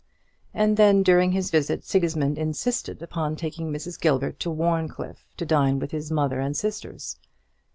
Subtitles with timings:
[0.51, 4.01] And then during his visit Sigismund insisted upon taking Mrs.
[4.01, 7.17] Gilbert to Warncliffe to dine with his mother and sisters.